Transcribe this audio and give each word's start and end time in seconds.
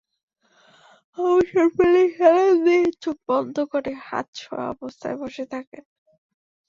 অবসর 1.17 1.67
পেলেই 1.77 2.09
হেলান 2.17 2.53
দিয়ে 2.63 2.85
চোখ 3.03 3.17
বন্ধ 3.29 3.55
করে 3.71 3.91
আধশোয়া 4.11 4.63
অবস্থায় 4.69 5.17
বসে 5.17 5.45
থাকেন। 5.45 5.83